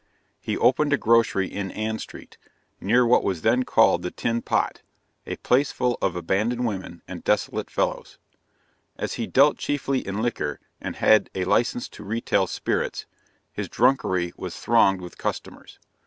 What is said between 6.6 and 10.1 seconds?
women and dissolute fellows. As he dealt chiefly